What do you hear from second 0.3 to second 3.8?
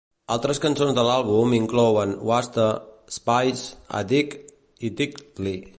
Altres cançons de l'àlbum inclouen "Waste", "Spies",